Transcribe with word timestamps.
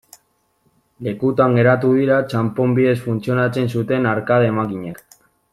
Lekutan 1.07 1.57
geratu 1.59 1.91
dira 1.99 2.17
txanpon 2.31 2.75
bidez 2.81 2.97
funtzionatzen 3.05 3.73
zuten 3.77 4.11
arkade 4.15 4.53
makinak. 4.63 5.07